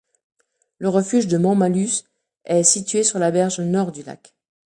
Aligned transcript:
Le 0.79 0.89
refuge 0.89 1.27
de 1.27 1.37
Montmalús 1.37 2.05
est 2.45 2.63
situé 2.63 3.03
sur 3.03 3.19
la 3.19 3.29
berge 3.29 3.59
nord 3.59 3.91
du 3.91 4.01
lac. 4.01 4.33